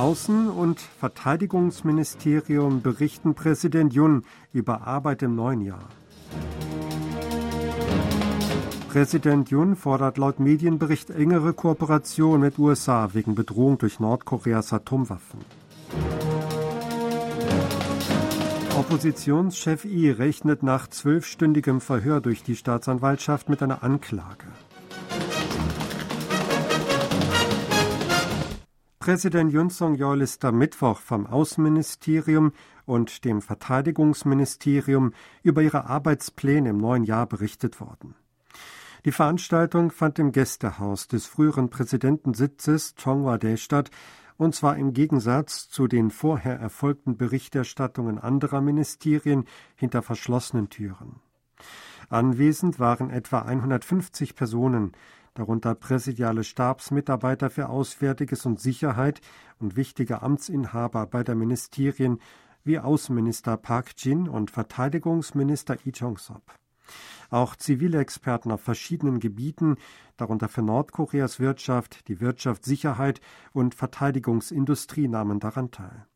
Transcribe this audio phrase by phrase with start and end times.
[0.00, 5.90] Außen- und Verteidigungsministerium berichten Präsident Jun über Arbeit im neuen Jahr.
[8.88, 15.40] Präsident Jun fordert laut Medienbericht engere Kooperation mit USA wegen Bedrohung durch Nordkoreas Atomwaffen.
[18.78, 24.46] Oppositionschef I rechnet nach zwölfstündigem Verhör durch die Staatsanwaltschaft mit einer Anklage.
[29.02, 32.52] Präsident Yun Song-yeol ist am Mittwoch vom Außenministerium
[32.84, 38.14] und dem Verteidigungsministerium über ihre Arbeitspläne im neuen Jahr berichtet worden.
[39.06, 43.90] Die Veranstaltung fand im Gästehaus des früheren Präsidentensitzes Chonghwa-dae statt,
[44.36, 49.46] und zwar im Gegensatz zu den vorher erfolgten Berichterstattungen anderer Ministerien
[49.76, 51.20] hinter verschlossenen Türen.
[52.10, 54.92] Anwesend waren etwa 150 Personen,
[55.34, 59.20] darunter präsidiale Stabsmitarbeiter für Auswärtiges und Sicherheit
[59.58, 62.18] und wichtige Amtsinhaber beider Ministerien
[62.64, 66.42] wie Außenminister Park Jin und Verteidigungsminister Lee Jong-sop.
[67.30, 69.76] Auch zivile Experten auf verschiedenen Gebieten,
[70.16, 73.20] darunter für Nordkoreas Wirtschaft, die Wirtschaftssicherheit
[73.52, 76.06] und Verteidigungsindustrie, nahmen daran teil.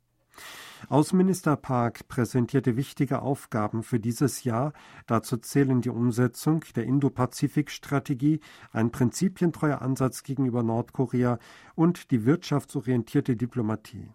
[0.88, 4.72] Außenminister Park präsentierte wichtige Aufgaben für dieses Jahr.
[5.06, 8.40] Dazu zählen die Umsetzung der Indo-Pazifik-Strategie,
[8.72, 11.38] ein prinzipientreuer Ansatz gegenüber Nordkorea
[11.74, 14.08] und die wirtschaftsorientierte Diplomatie.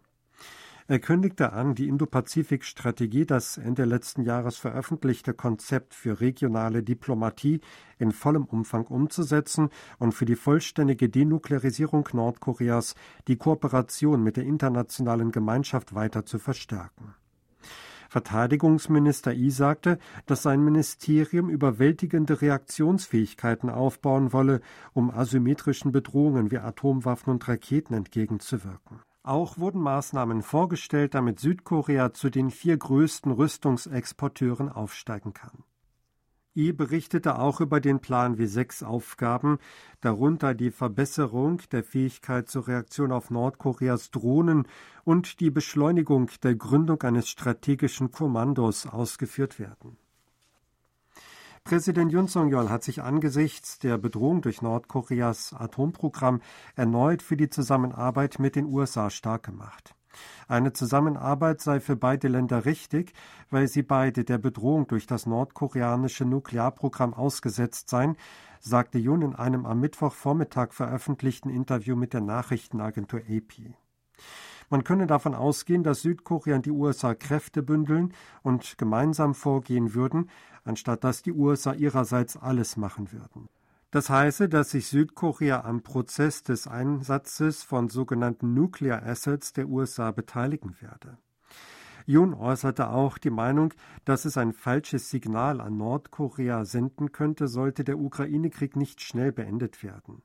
[0.90, 7.62] Er kündigte an, die Indo-Pazifik-Strategie, das Ende letzten Jahres veröffentlichte Konzept für regionale Diplomatie,
[8.00, 12.96] in vollem Umfang umzusetzen und für die vollständige Denuklearisierung Nordkoreas
[13.28, 17.14] die Kooperation mit der internationalen Gemeinschaft weiter zu verstärken.
[18.10, 24.60] Verteidigungsminister I sagte, dass sein Ministerium überwältigende Reaktionsfähigkeiten aufbauen wolle,
[24.94, 29.02] um asymmetrischen Bedrohungen wie Atomwaffen und Raketen entgegenzuwirken.
[29.30, 35.64] Auch wurden Maßnahmen vorgestellt, damit Südkorea zu den vier größten Rüstungsexporteuren aufsteigen kann.
[36.56, 39.60] I berichtete auch über den Plan W6 Aufgaben,
[40.02, 44.68] darunter die Verbesserung der Fähigkeit zur Reaktion auf Nordkoreas Drohnen
[45.04, 49.98] und die Beschleunigung der Gründung eines strategischen Kommandos ausgeführt werden.
[51.64, 56.42] Präsident Yun Song-yeol hat sich angesichts der Bedrohung durch Nordkoreas Atomprogramm
[56.76, 59.96] erneut für die Zusammenarbeit mit den USA stark gemacht.
[60.48, 63.14] Eine Zusammenarbeit sei für beide Länder richtig,
[63.52, 68.18] weil sie beide der Bedrohung durch das nordkoreanische Nuklearprogramm ausgesetzt seien,
[68.60, 73.76] sagte Yun in einem am Mittwochvormittag veröffentlichten Interview mit der Nachrichtenagentur AP.
[74.70, 78.14] Man könne davon ausgehen, dass Südkorea und die USA Kräfte bündeln
[78.44, 80.30] und gemeinsam vorgehen würden,
[80.64, 83.50] anstatt dass die USA ihrerseits alles machen würden.
[83.92, 90.12] Das heiße, dass sich Südkorea am Prozess des Einsatzes von sogenannten Nuclear Assets der USA
[90.12, 91.18] beteiligen werde.
[92.06, 93.74] Yoon äußerte auch die Meinung,
[94.06, 99.84] dass es ein falsches Signal an Nordkorea senden könnte, sollte der Ukraine-Krieg nicht schnell beendet
[99.84, 100.22] werden.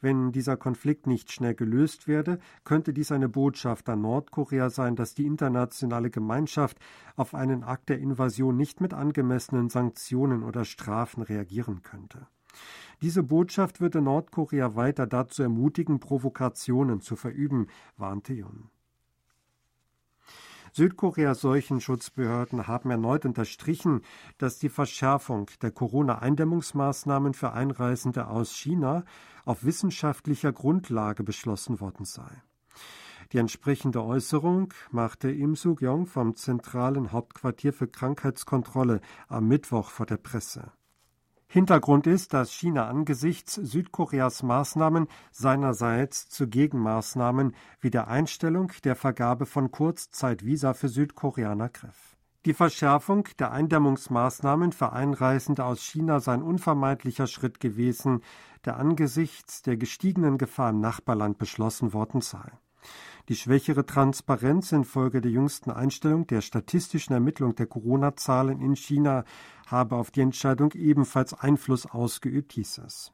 [0.00, 5.14] Wenn dieser Konflikt nicht schnell gelöst werde, könnte dies eine Botschaft an Nordkorea sein, dass
[5.14, 6.78] die internationale Gemeinschaft
[7.16, 12.26] auf einen Akt der Invasion nicht mit angemessenen Sanktionen oder Strafen reagieren könnte.
[13.02, 17.66] Diese Botschaft würde Nordkorea weiter dazu ermutigen, Provokationen zu verüben,
[17.96, 18.70] warnte Jun.
[20.76, 24.00] Südkoreas Seuchenschutzbehörden haben erneut unterstrichen,
[24.38, 29.04] dass die Verschärfung der Corona-Eindämmungsmaßnahmen für Einreisende aus China
[29.44, 32.42] auf wissenschaftlicher Grundlage beschlossen worden sei.
[33.32, 40.16] Die entsprechende Äußerung machte Im Soo-kyung vom zentralen Hauptquartier für Krankheitskontrolle am Mittwoch vor der
[40.16, 40.72] Presse.
[41.54, 49.46] Hintergrund ist, dass China angesichts Südkoreas Maßnahmen seinerseits zu Gegenmaßnahmen wie der Einstellung der Vergabe
[49.46, 52.16] von Kurzzeitvisa für Südkoreaner griff.
[52.44, 58.22] Die Verschärfung der Eindämmungsmaßnahmen für Einreisende aus China sei ein unvermeidlicher Schritt gewesen,
[58.64, 62.50] der angesichts der gestiegenen Gefahr im Nachbarland beschlossen worden sei.
[63.28, 69.24] Die schwächere Transparenz infolge der jüngsten Einstellung der statistischen Ermittlung der Corona-Zahlen in China
[69.66, 73.12] habe auf die Entscheidung ebenfalls Einfluss ausgeübt, hieß es.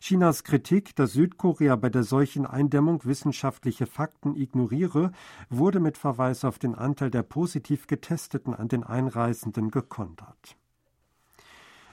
[0.00, 5.12] Chinas Kritik, dass Südkorea bei der solchen Eindämmung wissenschaftliche Fakten ignoriere,
[5.50, 10.56] wurde mit Verweis auf den Anteil der positiv Getesteten an den Einreisenden gekontert.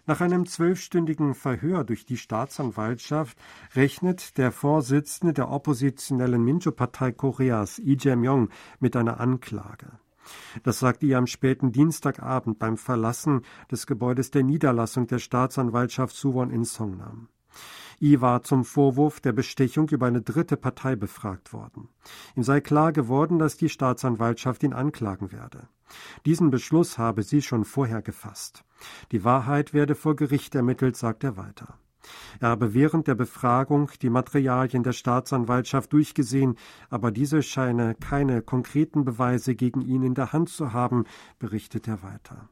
[0.07, 3.37] Nach einem zwölfstündigen Verhör durch die Staatsanwaltschaft
[3.75, 8.49] rechnet der Vorsitzende der oppositionellen Minjo-Partei Koreas, Lee Jae-myung,
[8.79, 9.87] mit einer Anklage.
[10.63, 13.41] Das sagte er am späten Dienstagabend beim Verlassen
[13.71, 17.29] des Gebäudes der Niederlassung der Staatsanwaltschaft Suwon in Songnam.
[18.01, 21.89] I war zum Vorwurf der Bestechung über eine dritte Partei befragt worden.
[22.35, 25.67] Ihm sei klar geworden, dass die Staatsanwaltschaft ihn anklagen werde.
[26.25, 28.63] Diesen Beschluss habe sie schon vorher gefasst.
[29.11, 31.79] Die Wahrheit werde vor Gericht ermittelt, sagt er weiter.
[32.39, 36.55] Er habe während der Befragung die Materialien der Staatsanwaltschaft durchgesehen,
[36.89, 41.05] aber diese scheine keine konkreten Beweise gegen ihn in der Hand zu haben,
[41.39, 42.49] berichtet er weiter.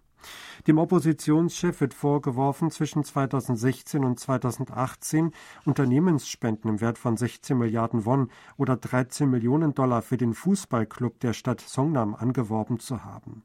[0.68, 5.32] Dem Oppositionschef wird vorgeworfen, zwischen 2016 und 2018
[5.66, 11.34] Unternehmensspenden im Wert von 16 Milliarden Won oder 13 Millionen Dollar für den Fußballclub der
[11.34, 13.44] Stadt Songnam angeworben zu haben.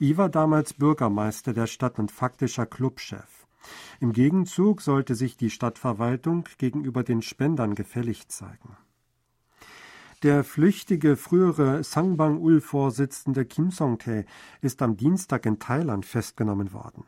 [0.00, 3.46] I war damals Bürgermeister der Stadt und faktischer Clubchef.
[4.00, 8.76] Im Gegenzug sollte sich die Stadtverwaltung gegenüber den Spendern gefällig zeigen.
[10.22, 14.26] Der flüchtige frühere Sangbang-ul-Vorsitzende Kim Song-tae
[14.60, 17.04] ist am Dienstag in Thailand festgenommen worden.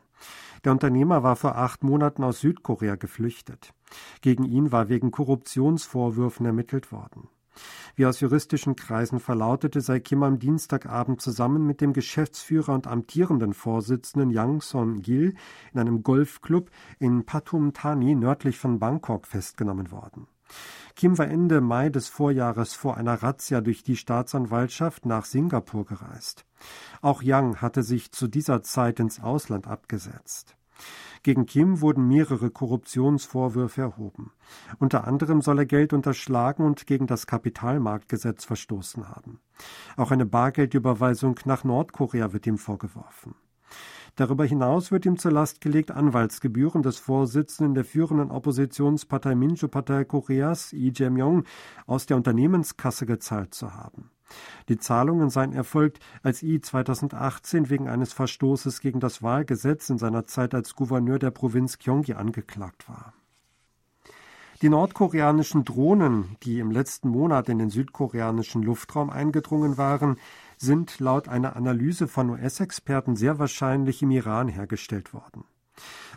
[0.63, 3.75] Der Unternehmer war vor acht Monaten aus Südkorea geflüchtet.
[4.21, 7.27] Gegen ihn war wegen Korruptionsvorwürfen ermittelt worden.
[7.95, 13.53] Wie aus juristischen Kreisen verlautete, sei Kim am Dienstagabend zusammen mit dem Geschäftsführer und amtierenden
[13.53, 15.35] Vorsitzenden Yang Son-gil
[15.71, 20.25] in einem Golfclub in Pathum Thani nördlich von Bangkok festgenommen worden.
[20.95, 26.45] Kim war Ende Mai des Vorjahres vor einer Razzia durch die Staatsanwaltschaft nach Singapur gereist.
[27.01, 30.55] Auch Yang hatte sich zu dieser Zeit ins Ausland abgesetzt.
[31.23, 34.33] Gegen Kim wurden mehrere Korruptionsvorwürfe erhoben.
[34.79, 39.39] Unter anderem soll er Geld unterschlagen und gegen das Kapitalmarktgesetz verstoßen haben.
[39.95, 43.35] Auch eine Bargeldüberweisung nach Nordkorea wird ihm vorgeworfen.
[44.15, 50.71] Darüber hinaus wird ihm zur Last gelegt, Anwaltsgebühren des Vorsitzenden der führenden Oppositionspartei Minju-Partei Koreas,
[50.71, 51.45] Lee Jae-myung,
[51.87, 54.11] aus der Unternehmenskasse gezahlt zu haben.
[54.69, 60.25] Die Zahlungen seien erfolgt, als Lee 2018 wegen eines Verstoßes gegen das Wahlgesetz in seiner
[60.25, 63.13] Zeit als Gouverneur der Provinz Gyeonggi angeklagt war.
[64.61, 70.15] Die nordkoreanischen Drohnen, die im letzten Monat in den südkoreanischen Luftraum eingedrungen waren,
[70.63, 75.43] sind laut einer Analyse von US-Experten sehr wahrscheinlich im Iran hergestellt worden.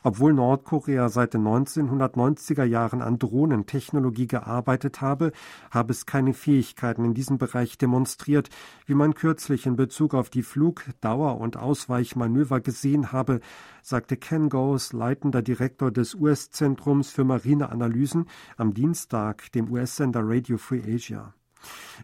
[0.02, 5.32] Obwohl Nordkorea seit den 1990er Jahren an Drohnentechnologie gearbeitet habe,
[5.70, 8.48] habe es keine Fähigkeiten in diesem Bereich demonstriert,
[8.84, 13.40] wie man kürzlich in Bezug auf die Flugdauer und Ausweichmanöver gesehen habe,
[13.82, 18.26] sagte Ken Goes, leitender Direktor des US-Zentrums für Marineanalysen,
[18.56, 21.34] am Dienstag dem US-Sender Radio Free Asia.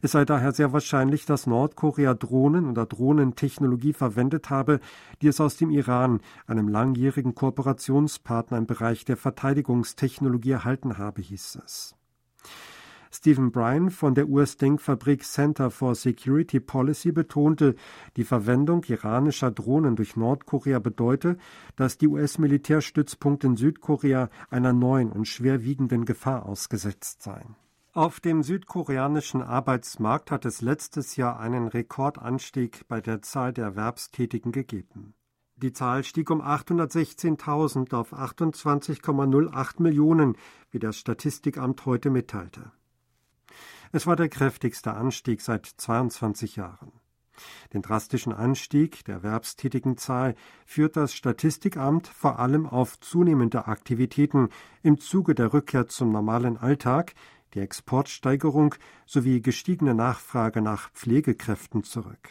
[0.01, 4.81] Es sei daher sehr wahrscheinlich, dass Nordkorea Drohnen oder Drohnentechnologie verwendet habe,
[5.21, 11.59] die es aus dem Iran, einem langjährigen Kooperationspartner im Bereich der Verteidigungstechnologie, erhalten habe, hieß
[11.65, 11.95] es.
[13.15, 17.75] Stephen Bryan von der US-Denkfabrik Center for Security Policy betonte,
[18.17, 21.37] die Verwendung iranischer Drohnen durch Nordkorea bedeute,
[21.77, 27.55] dass die US-Militärstützpunkte in Südkorea einer neuen und schwerwiegenden Gefahr ausgesetzt seien.
[27.95, 34.51] Auf dem südkoreanischen Arbeitsmarkt hat es letztes Jahr einen Rekordanstieg bei der Zahl der Erwerbstätigen
[34.51, 35.13] gegeben.
[35.57, 40.39] Die Zahl stieg um 816.000 auf 28,08 Millionen,
[40.71, 42.73] wie das Statistikamt heute mitteilte.
[43.93, 46.93] Es war der kräftigste Anstieg seit 22 Jahren.
[47.75, 50.35] Den drastischen Anstieg der Erwerbstätigenzahl
[50.65, 54.49] führt das Statistikamt vor allem auf zunehmende Aktivitäten
[54.83, 57.15] im Zuge der Rückkehr zum normalen Alltag,
[57.55, 58.75] die Exportsteigerung
[59.07, 62.31] sowie gestiegene Nachfrage nach Pflegekräften zurück.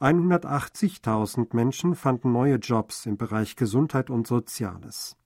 [0.00, 5.16] 180.000 Menschen fanden neue Jobs im Bereich Gesundheit und Soziales.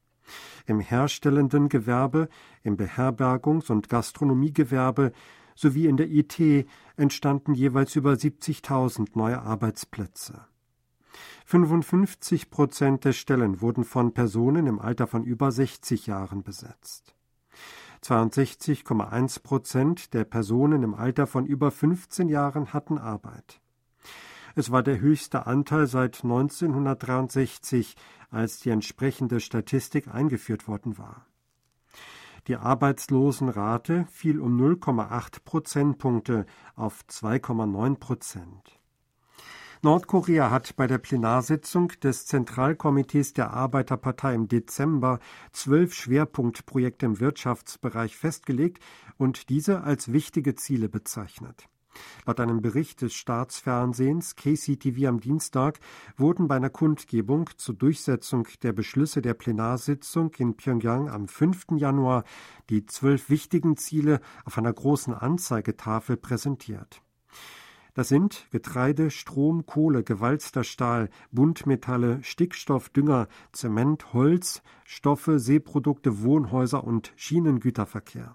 [0.67, 2.29] Im herstellenden Gewerbe,
[2.63, 5.13] im Beherbergungs- und Gastronomiegewerbe
[5.55, 10.47] sowie in der IT entstanden jeweils über 70.000 neue Arbeitsplätze.
[11.47, 17.15] 55 Prozent der Stellen wurden von Personen im Alter von über 60 Jahren besetzt.
[18.05, 23.63] 62,1 Prozent der Personen im Alter von über 15 Jahren hatten Arbeit.
[24.55, 27.97] Es war der höchste Anteil seit 1963,
[28.31, 31.27] als die entsprechende Statistik eingeführt worden war.
[32.47, 36.45] Die Arbeitslosenrate fiel um 0,8 Prozentpunkte
[36.77, 38.81] auf 2,9 Prozent.
[39.85, 45.19] Nordkorea hat bei der Plenarsitzung des Zentralkomitees der Arbeiterpartei im Dezember
[45.53, 48.83] zwölf Schwerpunktprojekte im Wirtschaftsbereich festgelegt
[49.19, 51.69] und diese als wichtige Ziele bezeichnet.
[52.25, 55.79] Laut einem Bericht des Staatsfernsehens KCTV am Dienstag
[56.17, 61.73] wurden bei einer Kundgebung zur Durchsetzung der Beschlüsse der Plenarsitzung in Pyongyang am 5.
[61.77, 62.25] Januar
[62.71, 67.03] die zwölf wichtigen Ziele auf einer großen Anzeigetafel präsentiert.
[67.95, 76.83] Das sind Getreide, Strom, Kohle, gewalzter Stahl, Buntmetalle, Stickstoff, Dünger, Zement, Holz, Stoffe, Seeprodukte, Wohnhäuser
[76.83, 78.35] und Schienengüterverkehr.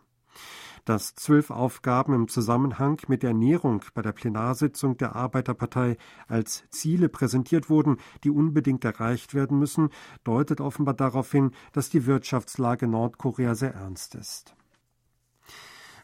[0.86, 5.98] Dass zwölf Aufgaben im Zusammenhang mit der Ernährung bei der Plenarsitzung der Arbeiterpartei
[6.30, 9.90] als Ziele präsentiert wurden, die unbedingt erreicht werden müssen,
[10.24, 14.56] deutet offenbar darauf hin, dass die Wirtschaftslage Nordkorea sehr ernst ist.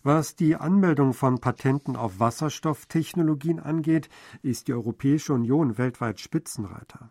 [0.08, 4.08] Was die Anmeldung von Patenten auf Wasserstofftechnologien angeht,
[4.44, 7.10] ist die Europäische Union weltweit Spitzenreiter.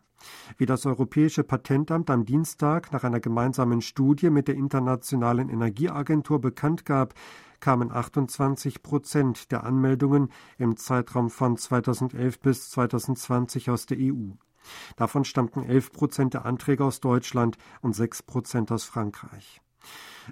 [0.59, 6.85] Wie das Europäische Patentamt am Dienstag nach einer gemeinsamen Studie mit der Internationalen Energieagentur bekannt
[6.85, 7.15] gab,
[7.59, 14.35] kamen 28 Prozent der Anmeldungen im Zeitraum von 2011 bis 2020 aus der EU.
[14.95, 19.61] Davon stammten 11 Prozent der Anträge aus Deutschland und 6 Prozent aus Frankreich.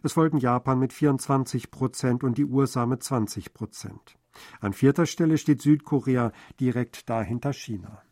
[0.02, 4.18] Es folgen Japan mit 24 Prozent und die USA mit 20 Prozent.
[4.60, 8.02] An vierter Stelle steht Südkorea, direkt dahinter China.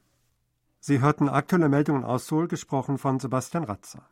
[0.80, 4.08] Sie hörten aktuelle Meldungen aus Seoul, gesprochen von Sebastian Ratzer.